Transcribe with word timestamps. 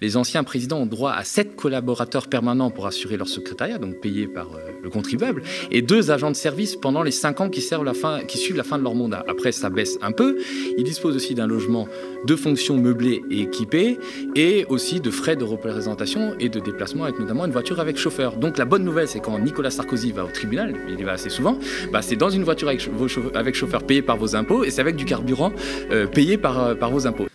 les 0.00 0.16
anciens 0.16 0.44
présidents 0.44 0.78
ont 0.78 0.86
droit 0.86 1.12
à 1.12 1.24
sept 1.24 1.56
collaborateurs 1.56 2.28
permanents 2.28 2.70
pour 2.70 2.86
assurer 2.86 3.16
leur 3.16 3.28
secrétariat, 3.28 3.78
donc 3.78 4.00
payés 4.00 4.26
par 4.26 4.46
euh, 4.54 4.58
le 4.82 4.90
contribuable, 4.90 5.42
et 5.70 5.82
deux 5.82 6.10
agents 6.10 6.30
de 6.30 6.36
service 6.36 6.76
pendant 6.76 7.02
les 7.02 7.10
cinq 7.10 7.40
ans 7.40 7.48
qui, 7.48 7.60
suivent 7.60 8.56
la 8.56 8.64
fin 8.64 8.78
de 8.78 8.82
leur 8.82 8.94
mandat. 8.94 9.24
Après, 9.28 9.52
ça 9.52 9.70
baisse 9.70 9.98
un 10.02 10.12
peu. 10.12 10.38
Ils 10.76 10.84
disposent 10.84 11.16
aussi 11.16 11.34
d'un 11.34 11.46
logement 11.46 11.88
de 12.24 12.36
fonction 12.36 12.76
meublé 12.76 13.22
et 13.30 13.42
équipé, 13.42 13.98
et 14.34 14.64
aussi 14.68 15.00
de 15.00 15.10
frais 15.10 15.36
de 15.36 15.44
représentation 15.44 16.34
et 16.38 16.48
de 16.48 16.60
déplacement 16.60 17.04
avec 17.04 17.18
notamment 17.18 17.44
une 17.44 17.52
voiture 17.52 17.80
avec 17.80 17.96
chauffeur. 17.96 18.36
Donc 18.36 18.58
la 18.58 18.64
bonne 18.64 18.84
nouvelle, 18.84 19.08
c'est 19.08 19.20
quand 19.20 19.38
Nicolas 19.38 19.70
Sarkozy 19.70 20.12
va 20.12 20.24
au 20.24 20.28
tribunal, 20.28 20.74
il 20.88 20.98
y 20.98 21.02
va 21.02 21.12
assez 21.12 21.30
souvent, 21.30 21.58
bah, 21.92 22.02
c'est 22.02 22.16
dans 22.16 22.30
une 22.30 22.44
voiture 22.44 22.68
avec, 22.68 23.54
chauffeur 23.54 23.82
payé 23.84 24.02
par 24.02 24.16
vos 24.16 24.36
impôts, 24.36 24.64
et 24.64 24.70
c'est 24.70 24.80
avec 24.80 24.96
du 24.96 25.04
carburant 25.04 25.52
euh, 25.90 26.06
payé 26.06 26.38
par, 26.38 26.62
euh, 26.62 26.74
par 26.74 26.90
vos 26.90 27.06
impôts. 27.06 27.28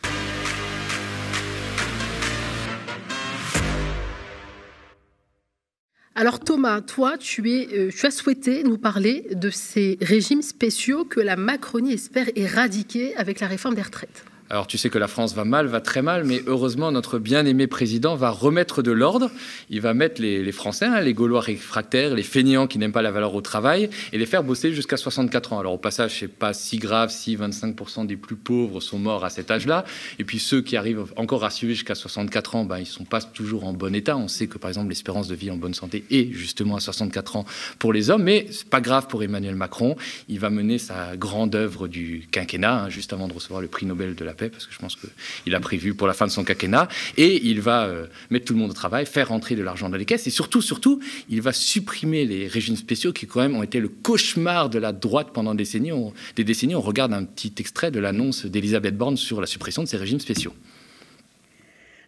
Alors 6.24 6.40
Thomas, 6.40 6.80
toi, 6.80 7.18
tu, 7.18 7.44
euh, 7.46 7.90
tu 7.92 8.06
as 8.06 8.10
souhaité 8.10 8.64
nous 8.64 8.78
parler 8.78 9.28
de 9.34 9.50
ces 9.50 9.98
régimes 10.00 10.42
spéciaux 10.42 11.04
que 11.04 11.20
la 11.20 11.36
Macronie 11.36 11.92
espère 11.92 12.28
éradiquer 12.38 13.14
avec 13.18 13.42
la 13.42 13.48
réforme 13.48 13.76
des 13.76 13.82
retraites. 13.82 14.24
Alors 14.54 14.68
tu 14.68 14.78
sais 14.78 14.92
que 14.92 15.00
la 15.00 15.08
France 15.08 15.34
va 15.34 15.46
mal, 15.46 15.66
va 15.66 15.82
très 15.82 16.04
mal, 16.04 16.26
mais 16.26 16.44
heureusement 16.46 16.92
notre 16.92 17.18
bien-aimé 17.18 17.66
président 17.66 18.16
va 18.16 18.30
remettre 18.30 18.84
de 18.84 18.92
l'ordre. 18.92 19.32
Il 19.72 19.82
va 19.82 19.96
mettre 19.96 20.22
les, 20.22 20.52
Français, 20.52 20.86
hein, 20.86 21.02
les 21.02 21.16
Gaulois 21.16 21.42
réfractaires, 21.42 22.14
les 22.14 22.22
feignants 22.22 22.68
qui 22.68 22.78
n'aiment 22.78 22.92
pas 22.92 23.02
la 23.02 23.10
valeur 23.10 23.34
au 23.34 23.42
travail, 23.42 23.90
et 24.12 24.20
les 24.20 24.28
faire 24.28 24.44
bosser 24.44 24.72
jusqu'à 24.72 24.96
64 24.96 25.54
ans. 25.54 25.60
Alors 25.60 25.74
au 25.74 25.80
passage, 25.80 26.20
c'est 26.20 26.28
pas 26.28 26.54
si 26.54 26.78
grave 26.78 27.10
si 27.10 27.36
25% 27.36 28.06
des 28.06 28.16
plus 28.16 28.36
pauvres 28.36 28.80
sont 28.80 29.00
morts 29.00 29.26
à 29.26 29.32
cet 29.32 29.50
âge-là. 29.50 29.86
Et 30.20 30.24
puis 30.24 30.38
ceux 30.38 30.62
qui 30.62 30.78
arrivent 30.78 31.12
encore 31.16 31.46
à 31.46 31.50
suivre 31.50 31.74
jusqu'à 31.74 31.96
64 31.96 32.56
ans, 32.56 32.64
ben, 32.64 32.78
ils 32.78 32.86
sont 32.86 33.06
pas 33.06 33.22
toujours 33.22 33.66
en 33.66 33.74
bon 33.74 33.96
état. 33.96 34.18
On 34.18 34.28
sait 34.28 34.46
que 34.46 34.60
par 34.60 34.70
exemple 34.70 34.90
l'espérance 34.90 35.28
de 35.28 35.34
vie 35.34 35.50
en 35.50 35.58
bonne 35.58 35.74
santé 35.74 36.04
est 36.12 36.32
justement 36.32 36.76
à 36.76 36.80
64 36.80 37.38
ans 37.38 37.46
pour 37.80 37.92
les 37.92 38.12
hommes, 38.12 38.22
mais 38.22 38.46
c'est 38.52 38.70
pas 38.70 38.82
grave 38.82 39.08
pour 39.08 39.24
Emmanuel 39.24 39.56
Macron. 39.56 39.96
Il 40.30 40.40
va 40.40 40.52
mener 40.52 40.78
sa 40.78 41.18
grande 41.18 41.56
œuvre 41.56 41.88
du 41.88 42.28
quinquennat, 42.30 42.84
hein, 42.84 42.90
juste 42.90 43.14
avant 43.14 43.28
de 43.28 43.34
recevoir 43.34 43.60
le 43.60 43.68
prix 43.68 43.88
Nobel 43.88 44.14
de 44.14 44.24
la 44.24 44.36
paix 44.36 44.43
parce 44.50 44.66
que 44.68 44.74
je 44.74 44.80
pense 44.80 44.96
qu'il 44.96 45.56
a 45.56 45.60
prévu 45.60 45.94
pour 45.94 46.08
la 46.08 46.14
fin 46.14 46.26
de 46.26 46.32
son 46.32 46.44
quinquennat, 46.44 46.88
et 47.18 47.46
il 47.46 47.62
va 47.62 47.86
euh, 47.86 48.08
mettre 48.30 48.46
tout 48.46 48.54
le 48.54 48.60
monde 48.60 48.72
au 48.72 48.76
travail, 48.76 49.06
faire 49.06 49.30
rentrer 49.30 49.56
de 49.56 49.64
l'argent 49.64 49.90
dans 49.90 49.98
les 49.98 50.06
caisses, 50.06 50.28
et 50.28 50.32
surtout, 50.32 50.62
surtout, 50.62 51.00
il 51.30 51.42
va 51.42 51.52
supprimer 51.52 52.26
les 52.26 52.48
régimes 52.48 52.76
spéciaux 52.76 53.14
qui 53.14 53.28
quand 53.28 53.42
même 53.42 53.56
ont 53.56 53.64
été 53.64 53.80
le 53.80 53.90
cauchemar 53.90 54.70
de 54.70 54.80
la 54.80 54.92
droite 54.92 55.30
pendant 55.34 55.56
des 55.56 55.64
décennies. 55.64 55.92
On, 55.92 56.14
des 56.36 56.44
décennies, 56.44 56.76
on 56.76 56.82
regarde 56.82 57.14
un 57.14 57.24
petit 57.24 57.54
extrait 57.60 57.92
de 57.92 58.00
l'annonce 58.00 58.46
d'Elisabeth 58.46 58.98
Borne 58.98 59.18
sur 59.18 59.42
la 59.42 59.48
suppression 59.48 59.84
de 59.84 59.88
ces 59.88 59.98
régimes 59.98 60.20
spéciaux. 60.20 60.54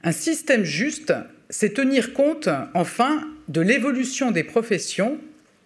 Un 0.04 0.12
système 0.12 0.64
juste, 0.64 1.14
c'est 1.50 1.74
tenir 1.74 2.14
compte, 2.14 2.50
enfin, 2.74 3.28
de 3.48 3.62
l'évolution 3.62 4.32
des 4.32 4.44
professions 4.44 5.18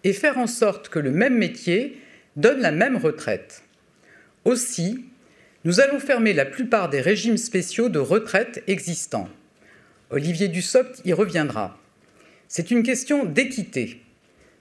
et 0.04 0.12
faire 0.12 0.38
en 0.38 0.46
sorte 0.46 0.88
que 0.88 0.98
le 0.98 1.10
même 1.10 1.36
métier 1.36 1.98
donne 2.36 2.60
la 2.60 2.72
même 2.72 2.96
retraite. 2.96 3.62
Aussi, 4.44 5.04
nous 5.64 5.80
allons 5.80 6.00
fermer 6.00 6.32
la 6.32 6.46
plupart 6.46 6.88
des 6.88 7.02
régimes 7.02 7.36
spéciaux 7.36 7.90
de 7.90 7.98
retraite 7.98 8.62
existants. 8.66 9.28
Olivier 10.08 10.48
Dussopt 10.48 11.02
y 11.04 11.12
reviendra. 11.12 11.78
C'est 12.48 12.70
une 12.70 12.82
question 12.82 13.24
d'équité. 13.24 14.00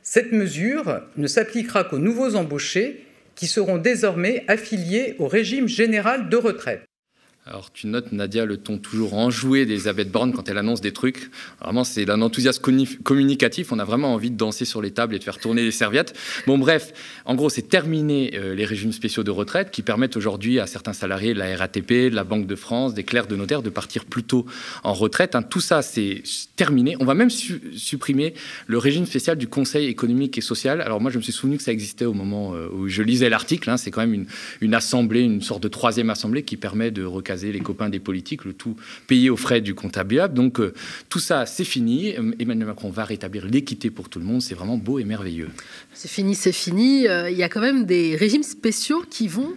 Cette 0.04 0.34
mesure 0.34 1.02
ne 1.16 1.28
s'appliquera 1.28 1.86
qu'aux 1.86 2.00
nouveaux 2.00 2.36
embauchés 2.36 3.06
qui 3.36 3.48
seront 3.48 3.78
désormais 3.78 4.44
affiliés 4.50 5.16
au 5.20 5.28
régime 5.28 5.70
général 5.70 6.28
de 6.28 6.36
retraite. 6.36 6.89
Alors 7.46 7.72
tu 7.72 7.88
notes, 7.88 8.12
Nadia, 8.12 8.46
le 8.46 8.58
ton 8.58 8.78
toujours 8.78 9.16
enjoué 9.16 9.66
d'Elisabeth 9.66 10.12
Borne 10.12 10.34
quand 10.34 10.50
elle 10.50 10.58
annonce 10.58 10.82
des 10.82 10.92
trucs. 10.92 11.32
Vraiment, 11.62 11.84
c'est 11.84 12.06
d'un 12.06 12.22
enthousiasme 12.22 12.62
communicatif. 13.04 13.72
On 13.72 13.80
a 13.80 13.86
vraiment 13.86 14.14
envie 14.14 14.30
de 14.30 14.36
danser 14.36 14.66
sur 14.66 14.82
les 14.82 14.92
tables 14.92 15.16
et 15.16 15.20
de 15.20 15.24
faire 15.24 15.40
tourner 15.40 15.64
les 15.64 15.72
serviettes. 15.72 16.14
Bon, 16.46 16.60
bref, 16.60 16.94
en 17.26 17.34
gros, 17.36 17.50
c'est 17.50 17.68
terminé 17.68 18.32
euh, 18.36 18.54
les 18.54 18.66
régimes 18.66 18.92
spéciaux 18.92 19.24
de 19.24 19.32
retraite 19.32 19.72
qui 19.72 19.82
permettent 19.82 20.16
aujourd'hui 20.16 20.60
à 20.60 20.68
certains 20.68 20.94
salariés 20.94 21.34
de 21.34 21.40
la 21.40 21.56
RATP, 21.56 22.12
de 22.12 22.16
la 22.16 22.24
Banque 22.24 22.46
de 22.46 22.56
France, 22.56 22.94
des 22.94 23.04
clercs 23.04 23.28
de 23.28 23.36
notaire 23.36 23.64
de 23.64 23.70
partir 23.72 24.06
plus 24.06 24.24
tôt 24.24 24.46
en 24.84 24.94
retraite. 24.94 25.34
Hein, 25.34 25.42
tout 25.42 25.62
ça, 25.62 25.82
c'est 25.82 26.22
terminé. 26.56 26.98
On 27.00 27.06
va 27.06 27.16
même 27.16 27.32
supprimer 27.32 28.36
le 28.68 28.78
régime 28.78 29.08
spécial 29.08 29.38
du 29.38 29.48
Conseil 29.48 29.88
économique 29.88 30.38
et 30.38 30.42
social. 30.42 30.82
Alors 30.82 31.02
moi, 31.02 31.10
je 31.10 31.18
me 31.18 31.24
suis 31.24 31.34
souvenu 31.34 31.58
que 31.58 31.64
ça 31.64 31.72
existait 31.72 32.06
au 32.06 32.14
moment 32.14 32.54
euh, 32.54 32.68
où 32.72 32.90
je 32.90 33.02
lisais 33.02 33.30
l'article. 33.30 33.72
Hein. 33.72 33.78
C'est 33.78 33.90
quand 33.90 34.02
même 34.02 34.14
une, 34.14 34.28
une 34.62 34.76
assemblée, 34.76 35.22
une 35.22 35.42
sorte 35.42 35.64
de 35.64 35.70
troisième 35.70 36.12
assemblée 36.12 36.44
qui 36.44 36.58
permet 36.58 36.92
de 36.92 37.04
recaser 37.04 37.39
les 37.40 37.60
copains 37.60 37.90
des 37.90 38.00
politiques, 38.00 38.46
le 38.46 38.54
tout 38.54 38.76
payé 39.08 39.30
aux 39.30 39.38
frais 39.38 39.62
du 39.62 39.76
comptable. 39.76 40.34
Donc 40.34 40.60
euh, 40.60 40.74
tout 41.10 41.20
ça, 41.20 41.46
c'est 41.46 41.64
fini. 41.64 42.14
Emmanuel 42.40 42.68
Macron 42.68 42.90
va 42.90 43.06
rétablir 43.06 43.46
l'équité 43.48 43.90
pour 43.90 44.10
tout 44.10 44.20
le 44.20 44.26
monde. 44.26 44.42
C'est 44.42 44.56
vraiment 44.56 44.78
beau 44.78 45.00
et 45.00 45.04
merveilleux. 45.04 45.50
C'est 45.94 46.10
fini, 46.10 46.36
c'est 46.36 46.52
fini. 46.52 47.08
Euh, 47.08 47.30
il 47.30 47.38
y 47.38 47.44
a 47.44 47.50
quand 47.50 47.62
même 47.62 47.86
des 47.86 48.16
régimes 48.16 48.44
spéciaux 48.44 49.04
qui 49.10 49.28
vont 49.28 49.54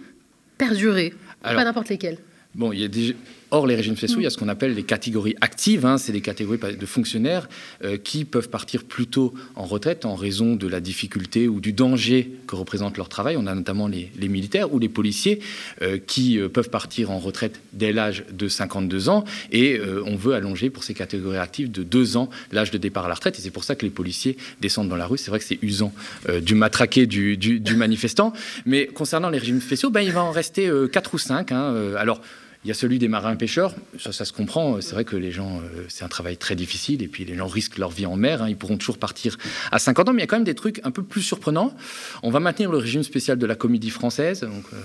perdurer. 0.57 1.13
pas 1.41 1.63
n'importe 1.63 1.89
lesquels. 1.89 2.17
Bon, 2.55 2.71
il 2.71 2.79
y 2.79 2.83
a 2.83 2.87
des, 2.87 3.15
Or, 3.55 3.67
les 3.67 3.75
régimes 3.75 3.95
spéciaux, 3.95 4.19
il 4.19 4.23
y 4.23 4.25
a 4.25 4.31
ce 4.31 4.37
qu'on 4.39 4.47
appelle 4.47 4.73
les 4.73 4.81
catégories 4.81 5.35
actives. 5.39 5.85
Hein. 5.85 5.99
c'est 5.99 6.11
des 6.11 6.21
catégories 6.21 6.57
de 6.57 6.85
fonctionnaires 6.87 7.47
euh, 7.83 7.97
qui 7.97 8.25
peuvent 8.25 8.49
partir 8.49 8.83
plus 8.83 9.05
tôt 9.05 9.31
en 9.55 9.65
retraite 9.65 10.05
en 10.05 10.15
raison 10.15 10.55
de 10.55 10.67
la 10.67 10.79
difficulté 10.79 11.47
ou 11.47 11.59
du 11.59 11.71
danger 11.71 12.31
que 12.47 12.55
représente 12.55 12.97
leur 12.97 13.09
travail. 13.09 13.37
On 13.37 13.45
a 13.45 13.53
notamment 13.53 13.87
les, 13.87 14.09
militaires 14.27 14.73
ou 14.73 14.79
les 14.79 14.89
policiers 14.89 15.39
euh, 15.83 15.99
qui 15.99 16.39
euh, 16.39 16.49
peuvent 16.49 16.71
partir 16.71 17.11
en 17.11 17.19
retraite 17.19 17.61
dès 17.73 17.93
l'âge 17.93 18.25
de 18.31 18.47
52 18.47 19.09
ans. 19.09 19.23
Et 19.51 19.79
on 20.03 20.15
veut 20.15 20.33
allonger 20.33 20.71
pour 20.71 20.83
ces 20.83 20.95
catégories 20.95 21.37
actives 21.37 21.71
de 21.71 21.83
deux 21.83 22.17
ans 22.17 22.31
l'âge 22.51 22.71
de 22.71 22.79
départ 22.79 23.05
à 23.05 23.07
la 23.07 23.13
retraite. 23.13 23.37
Et 23.37 23.41
c'est 23.43 23.51
pour 23.51 23.65
ça 23.65 23.75
que 23.75 23.85
les 23.85 23.91
policiers 23.91 24.35
descendent 24.61 24.89
dans 24.89 24.95
la 24.95 25.05
rue. 25.05 25.19
C'est 25.19 25.29
vrai 25.29 25.37
que 25.37 25.45
c'est 25.45 25.59
usant 25.61 25.93
du 26.41 26.55
matraqué 26.55 27.05
du, 27.05 27.61
manifestant. 27.75 28.33
Mais 28.65 28.87
concernant 28.87 29.29
les 29.29 29.37
régimes 29.37 29.61
spéciaux, 29.61 29.91
ben, 29.91 30.01
il 30.01 30.11
va 30.11 30.23
en 30.23 30.31
rester 30.31 30.71
quatre 30.91 31.13
ou 31.13 31.19
cinq. 31.19 31.51
Hein. 31.51 31.93
alors, 31.97 32.19
il 32.63 32.69
y 32.69 32.71
a 32.71 32.73
celui 32.73 32.97
des 32.97 33.09
marins-pêcheurs, 33.09 33.75
ça, 33.99 34.13
ça, 34.13 34.23
se 34.23 34.31
comprend. 34.31 34.79
C'est 34.79 34.93
vrai 34.93 35.03
que 35.03 35.17
les 35.17 35.31
gens, 35.31 35.59
euh, 35.59 35.83
c'est 35.89 36.05
un 36.05 36.07
travail 36.07 36.37
très 36.37 36.55
difficile, 36.55 37.03
et 37.03 37.07
puis 37.07 37.25
les 37.25 37.35
gens 37.35 37.47
risquent 37.47 37.77
leur 37.77 37.89
vie 37.89 38.05
en 38.05 38.15
mer. 38.15 38.41
Hein. 38.41 38.49
ils 38.49 38.55
pourront 38.55 38.77
toujours 38.77 38.97
partir 38.97 39.37
à 39.71 39.79
50 39.79 40.09
ans, 40.09 40.13
mais 40.13 40.19
il 40.19 40.21
y 40.21 40.23
a 40.23 40.27
quand 40.27 40.37
même 40.37 40.45
des 40.45 40.55
trucs 40.55 40.79
un 40.85 40.91
peu 40.91 41.03
plus 41.03 41.21
surprenants. 41.21 41.73
On 42.21 42.31
va 42.31 42.39
maintenir 42.39 42.71
le 42.71 42.77
régime 42.77 43.03
spécial 43.03 43.37
de 43.37 43.45
la 43.45 43.55
Comédie 43.55 43.89
Française, 43.89 44.43
euh, 44.43 44.77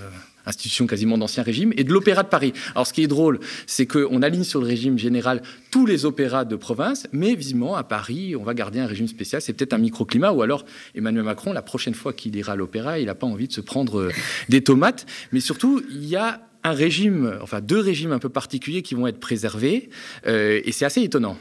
institution 0.45 0.87
quasiment 0.87 1.17
d'ancien 1.17 1.41
régime, 1.41 1.71
et 1.77 1.85
de 1.85 1.93
l'Opéra 1.93 2.23
de 2.23 2.27
Paris. 2.27 2.51
Alors, 2.75 2.85
ce 2.85 2.91
qui 2.91 3.01
est 3.03 3.07
drôle, 3.07 3.39
c'est 3.65 3.85
qu'on 3.85 4.21
aligne 4.21 4.43
sur 4.43 4.59
le 4.59 4.67
régime 4.67 4.97
général 4.97 5.41
tous 5.71 5.85
les 5.85 6.03
opéras 6.03 6.43
de 6.43 6.57
province, 6.57 7.07
mais 7.13 7.33
visiblement 7.33 7.77
à 7.77 7.83
Paris, 7.83 8.35
on 8.35 8.43
va 8.43 8.53
garder 8.53 8.79
un 8.79 8.87
régime 8.87 9.07
spécial. 9.07 9.41
C'est 9.41 9.53
peut-être 9.53 9.73
un 9.73 9.77
microclimat, 9.77 10.33
ou 10.33 10.41
alors 10.41 10.65
Emmanuel 10.95 11.23
Macron, 11.23 11.53
la 11.53 11.61
prochaine 11.61 11.93
fois 11.93 12.11
qu'il 12.11 12.35
ira 12.35 12.53
à 12.53 12.55
l'opéra, 12.57 12.99
il 12.99 13.05
n'a 13.05 13.15
pas 13.15 13.27
envie 13.27 13.47
de 13.47 13.53
se 13.53 13.61
prendre 13.61 13.99
euh, 13.99 14.11
des 14.49 14.61
tomates. 14.63 15.05
Mais 15.31 15.39
surtout, 15.39 15.81
il 15.91 16.05
y 16.05 16.17
a 16.17 16.41
un 16.63 16.73
régime, 16.73 17.37
enfin 17.41 17.61
deux 17.61 17.79
régimes 17.79 18.11
un 18.11 18.19
peu 18.19 18.29
particuliers 18.29 18.81
qui 18.81 18.95
vont 18.95 19.07
être 19.07 19.19
préservés, 19.19 19.89
euh, 20.27 20.61
et 20.63 20.71
c'est 20.71 20.85
assez 20.85 21.01
étonnant. 21.01 21.37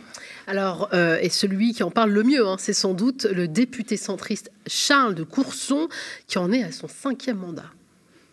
Alors, 0.47 0.89
euh, 0.95 1.19
et 1.21 1.29
celui 1.29 1.75
qui 1.75 1.83
en 1.83 1.91
parle 1.91 2.11
le 2.11 2.23
mieux, 2.23 2.47
hein, 2.47 2.57
c'est 2.59 2.73
sans 2.73 2.95
doute 2.95 3.25
le 3.25 3.49
député 3.49 3.97
centriste 3.97 4.51
Charles 4.67 5.15
de 5.15 5.23
Courson, 5.23 5.89
qui 6.27 6.39
en 6.39 6.53
est 6.53 6.63
à 6.63 6.73
son 6.73 6.89
cinquième 6.89 7.39
mandat. 7.39 7.71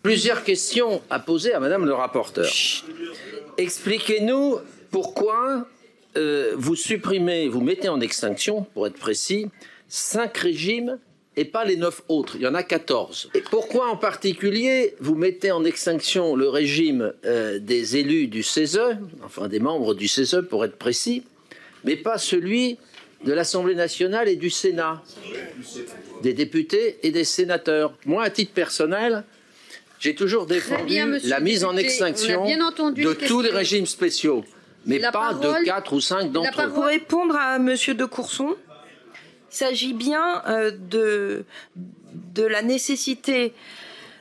Plusieurs 0.02 0.44
questions 0.44 1.02
à 1.10 1.18
poser 1.18 1.52
à 1.52 1.60
Madame 1.60 1.84
le 1.84 1.92
rapporteur. 1.92 2.48
Expliquez-nous 3.58 4.58
pourquoi 4.90 5.66
euh, 6.16 6.54
vous 6.56 6.76
supprimez, 6.76 7.48
vous 7.48 7.60
mettez 7.60 7.88
en 7.88 8.00
extinction, 8.00 8.62
pour 8.72 8.86
être 8.86 8.98
précis, 8.98 9.48
cinq 9.88 10.38
régimes 10.38 10.98
et 11.36 11.44
pas 11.44 11.64
les 11.64 11.76
neuf 11.76 12.02
autres. 12.08 12.36
Il 12.36 12.42
y 12.42 12.46
en 12.46 12.54
a 12.54 12.62
14. 12.62 13.30
Et 13.34 13.42
pourquoi 13.42 13.88
en 13.88 13.96
particulier 13.96 14.94
vous 15.00 15.14
mettez 15.14 15.50
en 15.50 15.64
extinction 15.64 16.34
le 16.34 16.48
régime 16.48 17.12
euh, 17.24 17.58
des 17.58 17.98
élus 17.98 18.26
du 18.26 18.42
CESE, 18.42 18.96
enfin 19.24 19.48
des 19.48 19.60
membres 19.60 19.94
du 19.94 20.08
CESE 20.08 20.42
pour 20.48 20.64
être 20.64 20.76
précis, 20.76 21.24
mais 21.84 21.96
pas 21.96 22.18
celui 22.18 22.78
de 23.24 23.32
l'Assemblée 23.32 23.74
nationale 23.74 24.28
et 24.28 24.36
du 24.36 24.50
Sénat, 24.50 25.02
des 26.22 26.32
députés 26.32 26.98
et 27.02 27.10
des 27.10 27.24
sénateurs 27.24 27.94
Moi, 28.04 28.22
à 28.22 28.30
titre 28.30 28.52
personnel, 28.52 29.24
j'ai 29.98 30.14
toujours 30.14 30.46
défendu 30.46 30.98
la 31.24 31.40
mise 31.40 31.64
en 31.64 31.76
extinction 31.76 32.44
de 32.44 33.12
tous 33.26 33.40
les 33.40 33.50
régimes 33.50 33.86
spéciaux, 33.86 34.44
mais 34.84 35.00
pas 35.00 35.34
de 35.34 35.64
quatre 35.64 35.92
ou 35.92 36.00
cinq 36.00 36.30
d'entre 36.30 36.62
eux. 36.62 36.70
Pour 36.70 36.84
répondre 36.84 37.34
à 37.36 37.58
Monsieur 37.58 37.94
de 37.94 38.04
Courson, 38.04 38.56
il 39.50 39.56
s'agit 39.56 39.94
bien 39.94 40.42
euh, 40.48 40.70
de, 40.70 41.44
de 42.34 42.42
la 42.44 42.62
nécessité 42.62 43.52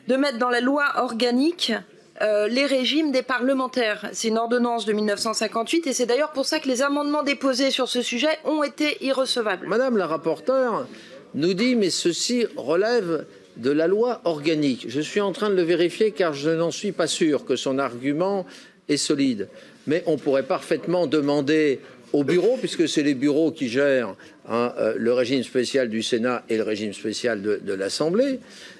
de 0.07 0.15
mettre 0.15 0.37
dans 0.37 0.49
la 0.49 0.61
loi 0.61 0.85
organique 0.97 1.73
euh, 2.21 2.47
les 2.47 2.65
régimes 2.65 3.11
des 3.11 3.23
parlementaires. 3.23 4.09
C'est 4.13 4.29
une 4.29 4.37
ordonnance 4.37 4.85
de 4.85 4.93
1958 4.93 5.87
et 5.87 5.93
c'est 5.93 6.05
d'ailleurs 6.05 6.31
pour 6.31 6.45
ça 6.45 6.59
que 6.59 6.67
les 6.67 6.81
amendements 6.81 7.23
déposés 7.23 7.71
sur 7.71 7.89
ce 7.89 8.01
sujet 8.01 8.39
ont 8.45 8.63
été 8.63 9.03
irrecevables. 9.03 9.67
Madame 9.67 9.97
la 9.97 10.07
rapporteure 10.07 10.87
nous 11.33 11.53
dit 11.53 11.75
mais 11.75 11.89
ceci 11.89 12.45
relève 12.55 13.25
de 13.57 13.71
la 13.71 13.87
loi 13.87 14.21
organique. 14.23 14.85
Je 14.87 15.01
suis 15.01 15.19
en 15.19 15.33
train 15.33 15.49
de 15.49 15.55
le 15.55 15.63
vérifier 15.63 16.11
car 16.11 16.33
je 16.33 16.51
n'en 16.51 16.71
suis 16.71 16.93
pas 16.93 17.07
sûr 17.07 17.43
que 17.43 17.55
son 17.55 17.79
argument 17.79 18.45
est 18.87 18.97
solide. 18.97 19.49
mais 19.87 20.03
on 20.05 20.17
pourrait 20.17 20.43
parfaitement 20.43 21.07
demander 21.07 21.79
au 22.15 22.23
bureau, 22.23 22.57
puisque 22.57 22.87
c'est 22.87 23.03
les 23.03 23.13
bureaux 23.13 23.51
qui 23.51 23.67
gèrent 23.67 24.15
hein, 24.47 24.73
euh, 24.77 24.93
le 24.97 25.11
régime 25.11 25.43
spécial 25.43 25.89
du 25.89 26.01
Sénat 26.01 26.43
et 26.49 26.55
le 26.55 26.63
régime 26.63 26.93
spécial 26.93 27.41
de, 27.41 27.73
l'Assemblée, 27.73 28.39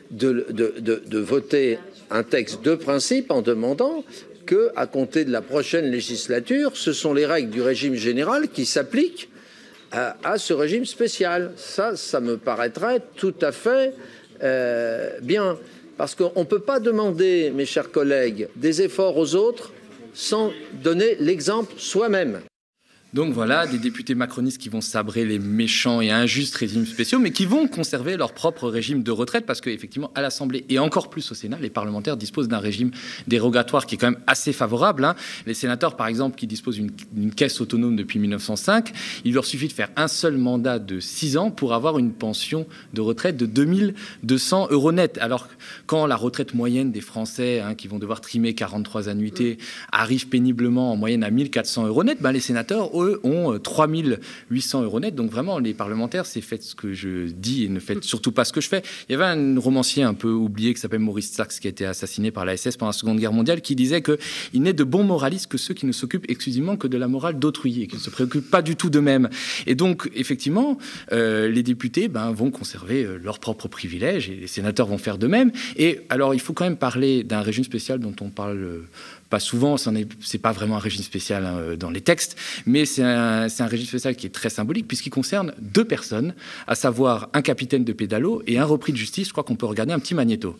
de, 0.09 1.19
voter 1.19 1.77
un 2.09 2.23
texte 2.23 2.63
de 2.63 2.75
principe 2.75 3.31
en 3.31 3.41
demandant 3.41 4.05
que, 4.45 4.71
à 4.75 4.87
compter 4.87 5.25
de 5.25 5.31
la 5.31 5.41
prochaine 5.41 5.85
législature, 5.91 6.77
ce 6.77 6.93
sont 6.93 7.13
les 7.13 7.25
règles 7.25 7.49
du 7.49 7.61
régime 7.61 7.95
général 7.95 8.47
qui 8.47 8.65
s'appliquent 8.65 9.29
à, 9.91 10.37
ce 10.37 10.53
régime 10.53 10.85
spécial. 10.85 11.51
Ça, 11.57 11.95
ça 11.95 12.21
me 12.21 12.37
paraîtrait 12.37 13.01
tout 13.15 13.35
à 13.41 13.51
fait 13.51 13.93
euh, 14.43 15.09
bien. 15.21 15.57
Parce 15.97 16.15
qu'on 16.15 16.39
ne 16.39 16.45
peut 16.45 16.59
pas 16.59 16.79
demander, 16.79 17.51
mes 17.51 17.65
chers 17.65 17.91
collègues, 17.91 18.47
des 18.55 18.81
efforts 18.81 19.17
aux 19.17 19.35
autres 19.35 19.73
sans 20.13 20.51
donner 20.73 21.15
l'exemple 21.19 21.73
soi-même. 21.77 22.39
Donc 23.15 23.31
voilà, 23.31 23.65
des 23.65 23.77
députés 23.77 24.13
macronistes 24.13 24.57
qui 24.57 24.67
vont 24.67 24.81
sabrer 24.81 25.23
les 25.23 25.39
méchants 25.39 26.01
et 26.01 26.11
injustes 26.11 26.53
régimes 26.55 26.85
spéciaux, 26.85 27.17
mais 27.17 27.31
qui 27.31 27.45
vont 27.45 27.65
conserver 27.65 28.17
leur 28.17 28.33
propre 28.33 28.67
régime 28.67 29.03
de 29.03 29.11
retraite, 29.11 29.45
parce 29.45 29.61
qu'effectivement, 29.61 30.11
à 30.15 30.21
l'Assemblée 30.21 30.65
et 30.67 30.79
encore 30.79 31.09
plus 31.09 31.31
au 31.31 31.33
Sénat, 31.33 31.57
les 31.61 31.69
parlementaires 31.69 32.17
disposent 32.17 32.49
d'un 32.49 32.59
régime 32.59 32.91
dérogatoire 33.25 33.85
qui 33.85 33.95
est 33.95 33.97
quand 33.97 34.11
même 34.11 34.19
assez 34.27 34.51
favorable. 34.51 35.05
Hein. 35.05 35.15
Les 35.45 35.53
sénateurs, 35.53 35.95
par 35.95 36.07
exemple, 36.07 36.35
qui 36.35 36.45
disposent 36.45 36.77
d'une 37.13 37.33
caisse 37.33 37.61
autonome 37.61 37.95
depuis 37.95 38.19
1905, 38.19 38.91
il 39.23 39.33
leur 39.33 39.45
suffit 39.45 39.69
de 39.69 39.73
faire 39.73 39.91
un 39.95 40.09
seul 40.09 40.35
mandat 40.35 40.77
de 40.77 40.99
6 40.99 41.37
ans 41.37 41.51
pour 41.51 41.73
avoir 41.73 41.97
une 41.97 42.11
pension 42.11 42.67
de 42.93 42.99
retraite 42.99 43.37
de 43.37 43.45
2200 43.45 44.67
euros 44.71 44.91
net. 44.91 45.19
Alors, 45.21 45.47
quand 45.85 46.05
la 46.05 46.17
retraite 46.17 46.53
moyenne 46.53 46.91
des 46.91 46.99
Français, 46.99 47.61
hein, 47.61 47.75
qui 47.75 47.87
vont 47.87 47.97
devoir 47.97 48.19
trimer 48.19 48.55
43 48.55 49.07
annuités, 49.07 49.57
arrive 49.93 50.27
péniblement 50.27 50.91
en 50.91 50.97
moyenne 50.97 51.23
à 51.23 51.29
1400 51.31 51.87
euros 51.87 52.03
net, 52.03 52.21
ben 52.21 52.33
les 52.33 52.41
sénateurs, 52.41 52.93
ont 53.23 53.57
3800 53.59 54.79
euh, 54.81 54.83
euros 54.83 54.99
net. 54.99 55.15
Donc 55.15 55.31
vraiment, 55.31 55.59
les 55.59 55.73
parlementaires, 55.73 56.25
c'est 56.25 56.41
faites 56.41 56.63
ce 56.63 56.75
que 56.75 56.93
je 56.93 57.27
dis 57.27 57.65
et 57.65 57.69
ne 57.69 57.79
faites 57.79 58.03
surtout 58.03 58.31
pas 58.31 58.45
ce 58.45 58.53
que 58.53 58.61
je 58.61 58.67
fais. 58.67 58.83
Il 59.09 59.13
y 59.13 59.15
avait 59.15 59.25
un 59.25 59.59
romancier 59.59 60.03
un 60.03 60.13
peu 60.13 60.31
oublié 60.31 60.73
qui 60.73 60.79
s'appelle 60.79 60.99
Maurice 60.99 61.31
Sachs, 61.31 61.59
qui 61.59 61.67
a 61.67 61.69
été 61.69 61.85
assassiné 61.85 62.31
par 62.31 62.45
la 62.45 62.55
SS 62.57 62.77
pendant 62.77 62.89
la 62.89 62.93
Seconde 62.93 63.19
Guerre 63.19 63.33
mondiale, 63.33 63.61
qui 63.61 63.75
disait 63.75 64.01
qu'il 64.01 64.61
n'est 64.61 64.73
de 64.73 64.83
bons 64.83 65.03
moralistes 65.03 65.47
que 65.47 65.57
ceux 65.57 65.73
qui 65.73 65.85
ne 65.85 65.91
s'occupent 65.91 66.29
exclusivement 66.29 66.77
que 66.77 66.87
de 66.87 66.97
la 66.97 67.07
morale 67.07 67.39
d'autrui 67.39 67.81
et 67.81 67.87
qui 67.87 67.95
ne 67.95 68.01
se 68.01 68.09
préoccupent 68.09 68.49
pas 68.49 68.61
du 68.61 68.75
tout 68.75 68.89
d'eux-mêmes. 68.89 69.29
Et 69.67 69.75
donc, 69.75 70.09
effectivement, 70.15 70.77
euh, 71.11 71.47
les 71.47 71.63
députés 71.63 72.07
ben, 72.07 72.31
vont 72.31 72.51
conserver 72.51 73.03
euh, 73.03 73.17
leurs 73.17 73.39
propres 73.39 73.67
privilèges 73.67 74.29
et 74.29 74.35
les 74.35 74.47
sénateurs 74.47 74.87
vont 74.87 74.97
faire 74.97 75.17
de 75.17 75.27
même. 75.27 75.51
Et 75.75 76.01
alors, 76.09 76.33
il 76.33 76.39
faut 76.39 76.53
quand 76.53 76.65
même 76.65 76.77
parler 76.77 77.23
d'un 77.23 77.41
régime 77.41 77.63
spécial 77.63 77.99
dont 77.99 78.15
on 78.21 78.29
parle 78.29 78.81
pas 79.29 79.39
souvent, 79.39 79.77
ce 79.77 79.89
n'est 79.89 80.05
pas 80.41 80.51
vraiment 80.51 80.75
un 80.77 80.79
régime 80.79 81.03
spécial 81.03 81.45
hein, 81.45 81.75
dans 81.77 81.89
les 81.89 82.01
textes, 82.01 82.37
mais 82.65 82.85
c'est 82.85 83.03
un, 83.03 83.47
régime 83.59 83.87
spécial 83.87 84.15
qui 84.15 84.27
est 84.27 84.31
très 84.31 84.49
symbolique 84.49 84.87
puisqu'il 84.87 85.09
concerne 85.09 85.53
deux 85.59 85.85
personnes, 85.85 86.35
à 86.67 86.75
savoir 86.75 87.29
un 87.33 87.41
capitaine 87.41 87.83
de 87.83 87.93
pédalo 87.93 88.43
et 88.47 88.57
un 88.57 88.65
repris 88.65 88.91
de 88.91 88.97
justice. 88.97 89.27
Je 89.27 89.31
crois 89.33 89.43
qu'on 89.43 89.55
peut 89.55 89.65
regarder 89.65 89.93
un 89.93 89.99
petit 89.99 90.15
magnéto. 90.15 90.57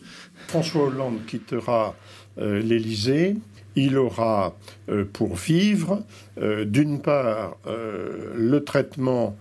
François 0.48 0.84
Hollande 0.84 1.18
quittera 1.26 1.94
euh, 2.38 2.60
l'Élysée. 2.60 3.36
Il 3.78 3.98
aura 3.98 4.56
euh, 4.88 5.04
pour 5.04 5.36
vivre, 5.36 6.02
euh, 6.40 6.64
d'une 6.64 7.00
part, 7.00 7.58
le 7.66 8.60
traitement 8.60 9.36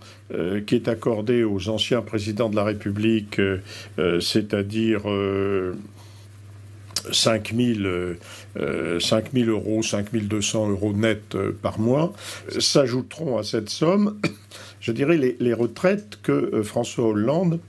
qui 0.65 0.75
est 0.75 0.87
accordé 0.87 1.43
aux 1.43 1.69
anciens 1.69 2.01
présidents 2.01 2.49
de 2.49 2.55
la 2.55 2.63
République, 2.63 3.39
c'est-à-dire 4.19 5.03
5 8.99 9.33
000, 9.33 9.49
euh, 9.49 9.51
euros, 9.51 9.83
5 9.83 10.11
200 10.11 10.69
euros 10.69 10.93
net 10.93 11.35
euh, 11.35 11.51
par 11.61 11.79
mois, 11.79 12.13
s'ajouteront 12.57 13.37
à 13.37 13.43
cette 13.43 13.69
somme, 13.69 14.19
je 14.79 14.91
dirais, 14.91 15.17
les 15.17 15.53
retraites 15.53 16.19
que 16.21 16.31
euh, 16.31 16.63
François 16.63 17.05
Hollande 17.05 17.59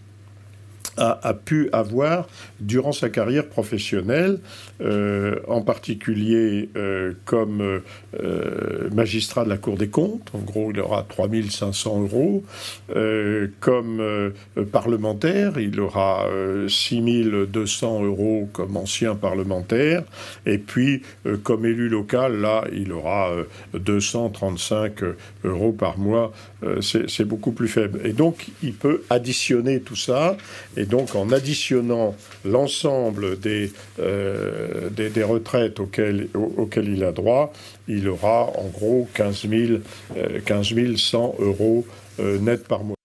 a, 0.96 1.34
pu 1.34 1.68
avoir 1.72 2.26
durant 2.60 2.92
sa 2.92 3.08
carrière 3.10 3.46
professionnelle, 3.46 4.38
euh, 4.80 5.36
en 5.48 5.62
particulier 5.62 6.68
euh, 6.76 7.12
comme 7.24 7.80
euh, 8.20 8.90
magistrat 8.92 9.44
de 9.44 9.50
la 9.50 9.56
Cour 9.56 9.76
des 9.76 9.88
comptes, 9.88 10.30
en 10.34 10.38
gros 10.38 10.70
il 10.72 10.80
aura 10.80 11.04
3500 11.08 12.02
euros, 12.02 12.44
comme 13.60 14.32
parlementaire 14.72 15.58
il 15.58 15.80
aura 15.80 16.26
6200 16.68 18.04
euros 18.04 18.48
comme 18.52 18.76
ancien 18.76 19.14
parlementaire, 19.14 20.02
et 20.46 20.58
puis 20.58 21.02
comme 21.42 21.66
élu 21.66 21.88
local, 21.88 22.40
là 22.40 22.64
il 22.72 22.92
aura 22.92 23.30
235 23.74 25.00
euros 25.44 25.72
par 25.72 25.98
mois, 25.98 26.32
c'est 26.80 27.24
beaucoup 27.24 27.52
plus 27.52 27.68
faible. 27.68 28.00
Et 28.04 28.12
donc 28.12 28.46
il 28.62 28.74
peut 28.74 29.02
additionner 29.10 29.80
tout 29.80 29.96
ça, 29.96 30.36
et 30.76 30.85
et 30.86 30.88
donc, 30.88 31.14
en 31.14 31.30
additionnant 31.30 32.14
l'ensemble 32.44 33.38
des, 33.38 33.72
euh, 33.98 34.88
des, 34.90 35.22
retraites 35.22 35.80
auxquelles, 35.80 36.28
il 36.76 37.04
a 37.04 37.12
droit, 37.12 37.52
il 37.88 38.08
aura 38.08 38.44
en 38.58 38.68
gros 38.68 39.08
15, 39.14 39.46
15 40.44 40.96
100 40.96 41.34
euros 41.40 41.86
euh, 42.20 42.38
net 42.38 42.66
par 42.66 42.84
mois. 42.84 42.95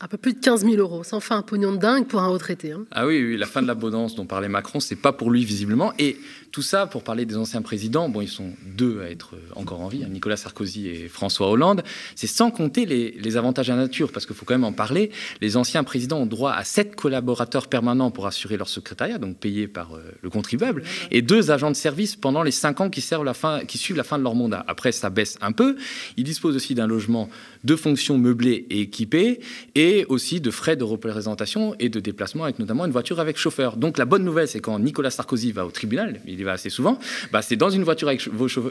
Un 0.00 0.06
peu 0.06 0.16
plus 0.16 0.32
de 0.32 0.38
15 0.38 0.64
000 0.64 0.76
euros. 0.76 1.02
Ça 1.02 1.16
en 1.16 1.20
fait 1.20 1.34
un 1.34 1.42
pognon 1.42 1.72
de 1.72 1.78
dingue 1.78 2.06
pour 2.06 2.20
un 2.20 2.28
retraité. 2.28 2.70
Hein. 2.70 2.84
Ah 2.92 3.06
oui, 3.06 3.36
la 3.36 3.46
fin 3.46 3.62
de 3.62 3.66
l'abondance 3.66 4.14
dont 4.14 4.26
parlait 4.26 4.48
Macron, 4.48 4.78
c'est 4.78 4.94
pas 4.94 5.12
pour 5.12 5.30
lui 5.30 5.44
visiblement. 5.44 5.92
Et 5.98 6.18
tout 6.52 6.62
ça, 6.62 6.86
pour 6.86 7.02
parler 7.02 7.26
des 7.26 7.36
anciens 7.36 7.62
présidents, 7.62 8.08
bon, 8.08 8.20
ils 8.20 8.28
sont 8.28 8.52
deux 8.64 9.02
à 9.02 9.10
être 9.10 9.34
encore 9.54 9.80
en 9.80 9.88
vie, 9.88 10.04
hein, 10.04 10.08
Nicolas 10.10 10.36
Sarkozy 10.36 10.88
et 10.88 11.08
François 11.08 11.50
Hollande, 11.50 11.82
c'est 12.14 12.26
sans 12.26 12.50
compter 12.50 12.86
les, 12.86 13.36
avantages 13.36 13.70
à 13.70 13.76
nature, 13.76 14.10
parce 14.12 14.24
qu'il 14.24 14.34
faut 14.34 14.44
quand 14.44 14.54
même 14.54 14.64
en 14.64 14.72
parler. 14.72 15.10
Les 15.40 15.56
anciens 15.56 15.84
présidents 15.84 16.18
ont 16.18 16.26
droit 16.26 16.52
à 16.52 16.64
sept 16.64 16.96
collaborateurs 16.96 17.68
permanents 17.68 18.10
pour 18.10 18.26
assurer 18.26 18.56
leur 18.56 18.68
secrétariat, 18.68 19.18
donc 19.18 19.36
payés 19.36 19.68
par 19.68 19.94
euh, 19.94 20.00
le 20.22 20.30
contribuable, 20.30 20.82
et 21.10 21.22
deux 21.22 21.50
agents 21.50 21.70
de 21.70 21.76
service 21.76 22.16
pendant 22.16 22.42
les 22.42 22.50
cinq 22.50 22.80
ans 22.80 22.88
qui 22.88 23.02
suivent 23.02 23.96
la 23.96 24.04
fin 24.04 24.18
de 24.18 24.22
leur 24.22 24.34
mandat. 24.34 24.64
Après, 24.66 24.92
ça 24.92 25.10
baisse 25.10 25.36
un 25.42 25.52
peu. 25.52 25.76
Ils 26.16 26.24
disposent 26.24 26.56
aussi 26.56 26.74
d'un 26.74 26.86
logement 26.86 27.28
de 27.64 27.76
fonction 27.76 28.18
meublé 28.18 28.66
et 28.70 28.80
équipé, 28.80 29.40
et 29.74 30.04
aussi 30.08 30.40
de 30.40 30.50
frais 30.50 30.76
de 30.76 30.84
représentation 30.84 31.74
et 31.78 31.88
de 31.88 32.00
déplacement 32.00 32.44
avec 32.44 32.58
notamment 32.58 32.86
une 32.86 32.92
voiture 32.92 33.20
avec 33.20 33.36
chauffeur. 33.36 33.76
Donc 33.76 33.98
la 33.98 34.04
bonne 34.04 34.24
nouvelle, 34.24 34.48
c'est 34.48 34.60
quand 34.60 34.78
Nicolas 34.78 35.10
Sarkozy 35.10 35.52
va 35.52 35.66
au 35.66 35.70
tribunal, 35.70 36.20
il 36.26 36.38
y 36.38 36.42
va 36.42 36.52
assez 36.52 36.70
souvent, 36.70 36.98
bah, 37.32 37.42
c'est 37.42 37.56
dans 37.56 37.70
une 37.70 37.82
voiture 37.82 38.08
avec, 38.08 38.22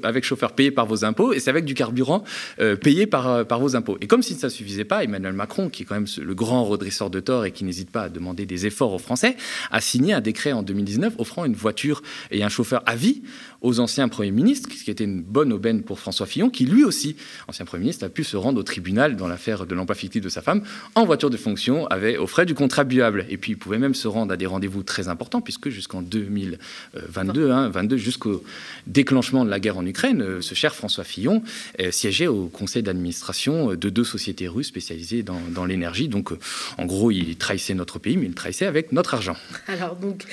avec 0.04 0.24
chauffeur 0.24 0.54
payé 0.54 0.72
par 0.72 0.86
vos 0.86 1.06
impôts 1.06 1.34
et 1.34 1.40
c'est 1.40 1.50
avec 1.50 1.66
du 1.66 1.74
carburant 1.74 2.24
euh, 2.60 2.76
payé 2.76 3.08
par, 3.08 3.28
euh, 3.28 3.44
par 3.44 3.60
vos 3.60 3.76
impôts. 3.76 3.98
Et 4.02 4.08
comme 4.08 4.24
si 4.24 4.34
ça 4.36 4.48
ne 4.48 4.52
suffisait 4.52 4.86
pas, 4.86 5.04
Emmanuel 5.04 5.34
Macron, 5.34 5.70
qui 5.70 5.84
est 5.84 5.86
quand 5.86 5.96
même 5.96 6.08
le 6.22 6.36
grand 6.36 6.64
redresseur 6.64 7.10
de 7.10 7.20
tort 7.20 7.46
et 7.46 7.52
qui 7.52 7.64
n'hésite 7.64 7.92
pas 7.92 8.04
à 8.04 8.10
demander 8.10 8.46
des 8.46 8.66
efforts 8.66 8.94
aux 8.94 9.00
Français, 9.00 9.36
a 9.72 9.82
signé 9.82 10.14
un 10.14 10.22
décret 10.22 10.52
en 10.52 10.64
2019 10.64 11.16
offrant 11.18 11.46
une 11.46 11.54
voiture 11.54 12.02
et 12.32 12.44
un 12.44 12.50
chauffeur 12.50 12.84
à 12.86 12.96
vie 12.96 13.22
aux 13.62 13.80
anciens 13.80 14.08
premiers 14.08 14.32
ministres, 14.32 14.70
ce 14.74 14.84
qui 14.84 14.92
était 14.92 15.04
une 15.04 15.22
bonne 15.22 15.52
aubaine 15.52 15.84
pour 15.84 16.00
François 16.00 16.26
Fillon, 16.26 16.50
qui 16.50 16.66
lui 16.66 16.84
aussi, 16.84 17.16
ancien 17.48 17.66
premier 17.66 17.82
ministre, 17.82 18.06
a 18.06 18.10
pu 18.10 18.24
se 18.24 18.38
rendre 18.38 18.60
au 18.60 18.64
tribunal 18.64 18.77
dans 18.82 19.28
l'affaire 19.28 19.66
de 19.66 19.76
l'emploi 19.76 19.96
fictif 19.96 20.22
de 20.22 20.30
sa 20.30 20.42
femme 20.42 20.62
en 20.96 21.06
voiture 21.06 21.30
de 21.30 21.38
fonction 21.38 21.88
avait, 21.88 22.18
aux 22.18 22.28
frais 22.28 22.46
du 22.46 22.54
contribuable. 22.54 23.26
Et 23.30 23.38
puis 23.38 23.54
il 23.54 23.58
pouvait 23.58 23.78
même 23.78 23.96
se 23.96 24.08
rendre 24.08 24.34
à 24.34 24.38
des 24.38 24.46
rendez-vous 24.46 24.84
très 24.84 25.08
importants, 25.08 25.42
puisque 25.42 25.70
jusqu'en 25.70 26.02
2022, 26.02 27.52
hein, 27.52 27.70
22, 27.70 27.98
jusqu'au 27.98 28.44
déclenchement 28.86 29.46
de 29.46 29.50
la 29.50 29.60
guerre 29.60 29.78
en 29.78 29.86
Ukraine, 29.86 30.22
euh, 30.22 30.42
ce 30.42 30.56
cher 30.56 30.76
François 30.76 31.04
Fillon 31.04 31.44
euh, 31.80 31.92
siégeait 31.92 32.28
au 32.28 32.48
conseil 32.48 32.84
d'administration 32.84 33.76
de 33.76 33.90
deux 33.90 34.04
sociétés 34.04 34.48
russes 34.48 34.68
spécialisées 34.68 35.24
dans, 35.24 35.66
l'énergie. 35.66 36.08
Donc 36.08 36.32
euh, 36.32 36.40
en 36.78 36.86
gros, 36.86 37.12
il 37.12 37.36
trahissait 37.36 37.74
notre 37.74 38.00
pays, 38.00 38.18
mais 38.18 38.28
il 38.28 38.34
trahissait 38.34 38.66
avec 38.66 38.92
notre 38.92 39.14
argent. 39.14 39.36
Alors 39.68 39.96
donc. 39.96 40.26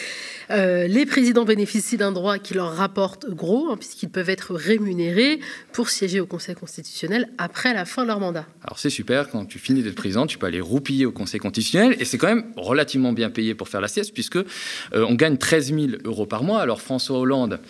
Euh, 0.51 0.87
les 0.87 1.07
présidents 1.07 1.45
bénéficient 1.45 1.97
d'un 1.97 2.13
droit 2.13 2.39
qui 2.39 2.55
leur 2.55 2.75
rapporte 2.75 3.29
gros, 3.31 3.71
hein, 3.71 3.77
puisqu'ils 3.77 4.11
peuvent 4.11 4.31
être 4.31 4.55
rémunérés 4.55 5.41
pour 5.73 5.89
siéger 5.89 6.21
au 6.21 6.27
Conseil 6.27 6.55
constitutionnel 6.55 7.31
après 7.39 7.73
la 7.73 7.85
fin 7.85 8.03
de 8.03 8.09
leur 8.09 8.21
mandat. 8.21 8.34
Alors 8.63 8.79
c'est 8.79 8.91
super, 8.91 9.29
quand 9.31 9.45
tu 9.45 9.59
finis 9.59 9.83
d'être 9.83 9.95
président, 9.95 10.27
tu 10.27 10.39
peux 10.39 10.47
aller 10.47 10.61
roupiller 10.61 11.07
au 11.07 11.13
Conseil 11.13 11.41
constitutionnel, 11.41 11.97
et 11.99 12.05
c'est 12.05 12.19
quand 12.19 12.29
même 12.29 12.45
relativement 12.57 13.13
bien 13.13 13.31
payé 13.31 13.55
pour 13.55 13.69
faire 13.69 13.81
la 13.81 13.89
sieste, 13.89 14.13
puisque 14.15 14.37
euh, 14.37 14.45
on 14.93 15.15
gagne 15.15 15.37
13 15.37 15.75
000 15.75 15.87
euros 16.05 16.27
par 16.27 16.43
mois. 16.43 16.61
Alors 16.61 16.81
François 16.81 17.19
Hollande 17.19 17.61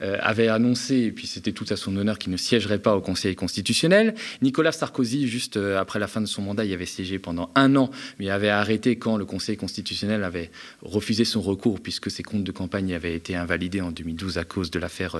avait 0.00 0.48
annoncé, 0.48 0.96
et 0.96 1.12
puis 1.12 1.26
c'était 1.26 1.52
tout 1.52 1.66
à 1.70 1.76
son 1.76 1.96
honneur, 1.96 2.18
qu'il 2.18 2.32
ne 2.32 2.36
siégerait 2.36 2.78
pas 2.78 2.96
au 2.96 3.00
Conseil 3.00 3.34
constitutionnel. 3.34 4.14
Nicolas 4.42 4.72
Sarkozy, 4.72 5.28
juste 5.28 5.56
euh, 5.56 5.78
après 5.78 5.98
la 5.98 6.06
fin 6.06 6.20
de 6.20 6.26
son 6.26 6.42
mandat, 6.42 6.64
il 6.64 6.72
avait 6.72 6.86
siégé 6.86 7.18
pendant 7.18 7.50
un 7.54 7.76
an, 7.76 7.90
mais 8.18 8.26
il 8.26 8.30
avait 8.30 8.48
arrêté 8.48 8.96
quand 8.96 9.16
le 9.16 9.24
Conseil 9.24 9.56
constitutionnel 9.56 10.24
avait 10.24 10.50
refusé 10.82 11.24
son 11.24 11.40
recours, 11.40 11.80
puisque 11.80 12.10
ses 12.10 12.22
comptes 12.22 12.44
de 12.44 12.52
campagne 12.52 12.94
avaient 12.94 13.14
été 13.14 13.36
invalidés 13.36 13.80
en 13.80 13.90
2012 13.90 14.38
à 14.38 14.44
cause 14.44 14.70
de 14.70 14.78
l'affaire 14.78 15.16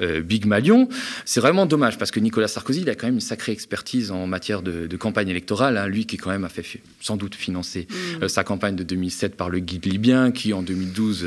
euh, 0.00 0.20
Big 0.22 0.46
Malion. 0.46 0.88
C'est 1.24 1.40
vraiment 1.40 1.66
dommage, 1.66 1.98
parce 1.98 2.10
que 2.10 2.20
Nicolas 2.20 2.48
Sarkozy, 2.48 2.82
il 2.82 2.90
a 2.90 2.94
quand 2.94 3.06
même 3.06 3.14
une 3.14 3.20
sacrée 3.20 3.52
expertise 3.52 4.10
en 4.10 4.26
matière 4.26 4.62
de, 4.62 4.96
campagne 4.96 5.28
électorale. 5.28 5.78
Hein. 5.78 5.86
lui 5.86 6.06
qui, 6.06 6.16
quand 6.16 6.30
même, 6.30 6.44
a 6.44 6.48
fait 6.48 6.64
sans 7.00 7.16
doute 7.16 7.34
financer 7.34 7.88
mmh. 7.90 8.28
sa 8.28 8.44
campagne 8.44 8.76
de 8.76 8.84
2007 8.84 9.36
par 9.36 9.50
le 9.50 9.58
guide 9.58 9.86
libyen, 9.86 10.30
qui 10.30 10.52
en 10.52 10.62
2012 10.62 11.26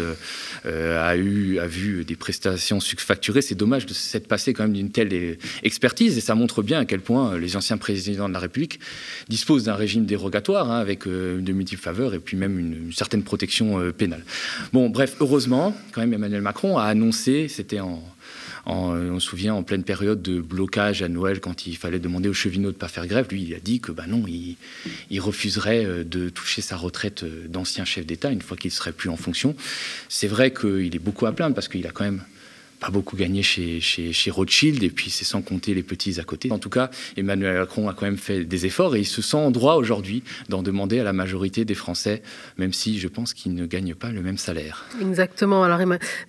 a, 0.65 1.17
eu, 1.17 1.59
a 1.59 1.67
vu 1.67 2.05
des 2.05 2.15
prestations 2.15 2.79
surfacturé. 2.99 3.41
C'est 3.41 3.55
dommage 3.55 3.85
de 3.85 3.93
s'être 3.93 4.27
passé 4.27 4.53
quand 4.53 4.63
même 4.63 4.73
d'une 4.73 4.91
telle 4.91 5.37
expertise 5.63 6.17
et 6.17 6.21
ça 6.21 6.35
montre 6.35 6.63
bien 6.63 6.79
à 6.79 6.85
quel 6.85 7.01
point 7.01 7.37
les 7.37 7.55
anciens 7.55 7.77
présidents 7.77 8.27
de 8.27 8.33
la 8.33 8.39
République 8.39 8.79
disposent 9.29 9.63
d'un 9.63 9.75
régime 9.75 10.05
dérogatoire 10.05 10.71
hein, 10.71 10.79
avec 10.79 11.07
de 11.07 11.51
multiples 11.51 11.81
faveurs 11.81 12.13
et 12.13 12.19
puis 12.19 12.37
même 12.37 12.59
une, 12.59 12.93
certaine 12.93 13.23
protection 13.23 13.91
pénale. 13.91 14.23
Bon, 14.73 14.89
bref, 14.89 15.15
heureusement, 15.19 15.75
quand 15.91 16.01
même, 16.01 16.13
Emmanuel 16.13 16.41
Macron 16.41 16.77
a 16.77 16.85
annoncé, 16.85 17.47
c'était 17.47 17.79
en 17.79 18.01
on 18.65 19.19
se 19.19 19.27
souvient 19.27 19.53
en 19.53 19.63
pleine 19.63 19.83
période 19.83 20.21
de 20.21 20.39
blocage 20.41 21.01
à 21.01 21.09
Noël, 21.09 21.39
quand 21.39 21.67
il 21.67 21.77
fallait 21.77 21.99
demander 21.99 22.29
aux 22.29 22.33
cheminots 22.33 22.69
de 22.69 22.75
ne 22.75 22.79
pas 22.79 22.87
faire 22.87 23.07
grève, 23.07 23.27
lui, 23.29 23.43
il 23.43 23.53
a 23.53 23.59
dit 23.59 23.79
que 23.79 23.91
bah 23.91 24.05
non, 24.07 24.23
il, 24.27 25.19
refuserait 25.19 25.85
euh, 25.85 26.03
de 26.03 26.29
toucher 26.29 26.61
sa 26.61 26.75
retraite 26.75 27.23
euh, 27.23 27.47
d'ancien 27.47 27.85
chef 27.85 28.05
d'État 28.05 28.31
une 28.31 28.41
fois 28.41 28.57
qu'il 28.57 28.71
serait 28.71 28.91
plus 28.91 29.09
en 29.09 29.17
fonction. 29.17 29.55
C'est 30.09 30.27
vrai 30.27 30.51
qu'il 30.51 30.95
est 30.95 30.99
beaucoup 30.99 31.25
à 31.25 31.31
plaindre 31.31 31.55
parce 31.55 31.67
qu'il 31.67 31.85
a 31.87 31.91
quand 31.91 32.03
même 32.03 32.21
pas 32.85 32.91
beaucoup 32.91 33.15
gagné 33.15 33.41
chez, 33.41 33.81
Rothschild, 34.29 34.83
et 34.83 34.89
puis 34.89 35.09
c'est 35.09 35.25
sans 35.25 35.41
compter 35.41 35.73
les 35.73 35.81
petits 35.81 36.19
à 36.19 36.23
côté. 36.23 36.51
En 36.51 36.59
tout 36.59 36.69
cas, 36.69 36.91
Emmanuel 37.17 37.57
Macron 37.57 37.89
a 37.89 37.93
quand 37.93 38.05
même 38.05 38.17
fait 38.17 38.45
des 38.45 38.67
efforts 38.67 38.95
et 38.95 38.99
il 38.99 39.05
se 39.05 39.23
sent 39.23 39.37
en 39.37 39.49
droit 39.49 39.75
aujourd'hui 39.75 40.21
d'en 40.49 40.61
demander 40.61 40.99
à 40.99 41.03
la 41.03 41.13
majorité 41.13 41.65
des 41.65 41.73
Français, 41.73 42.21
même 42.57 42.73
si 42.73 42.99
je 42.99 43.07
pense 43.07 43.33
qu'ils 43.33 43.55
ne 43.55 43.65
gagnent 43.65 43.95
pas 43.95 44.11
le 44.11 44.21
même 44.21 44.37
salaire. 44.37 44.85
Exactement. 45.01 45.63
Alors, 45.63 45.79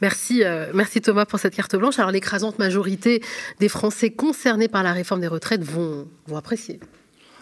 merci, 0.00 0.44
euh, 0.44 0.70
merci 0.72 1.02
Thomas 1.02 1.26
pour 1.26 1.38
cette 1.40 1.54
carte 1.54 1.76
blanche. 1.76 1.98
Alors, 1.98 2.10
l'écrasante 2.10 2.58
majorité 2.58 3.22
des 3.60 3.68
Français 3.68 4.10
concernés 4.10 4.68
par 4.68 4.82
la 4.82 4.94
réforme 4.94 5.20
des 5.20 5.28
retraites 5.28 5.62
vont, 5.62 6.08
vont 6.26 6.36
apprécier. 6.36 6.80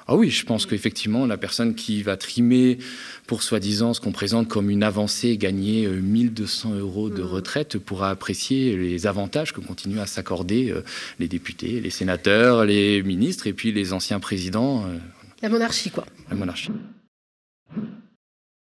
Ah 0.06 0.16
oui, 0.16 0.30
je 0.30 0.44
pense 0.44 0.66
qu'effectivement, 0.66 1.24
la 1.24 1.38
personne 1.38 1.74
qui 1.74 2.02
va 2.02 2.16
trimer 2.16 2.78
pour 3.26 3.42
soi-disant 3.42 3.94
ce 3.94 4.00
qu'on 4.00 4.12
présente 4.12 4.48
comme 4.48 4.68
une 4.68 4.82
avancée, 4.82 5.38
gagner 5.38 5.86
1200 5.88 6.72
euh, 6.72 6.80
euros 6.80 7.08
de 7.08 7.22
mmh. 7.22 7.26
retraite, 7.26 7.78
pourra 7.78 8.10
apprécier 8.10 8.76
les 8.76 9.06
avantages 9.06 9.54
que 9.54 9.60
continuent 9.60 10.00
à 10.00 10.06
s'accorder 10.06 10.70
euh, 10.70 10.84
les 11.18 11.28
députés, 11.28 11.80
les 11.80 11.90
sénateurs, 11.90 12.66
les 12.66 13.02
ministres 13.02 13.46
et 13.46 13.54
puis 13.54 13.72
les 13.72 13.94
anciens 13.94 14.20
présidents. 14.20 14.84
Euh. 14.86 14.98
La 15.40 15.48
monarchie, 15.48 15.90
quoi. 15.90 16.04
La 16.28 16.36
monarchie. 16.36 16.70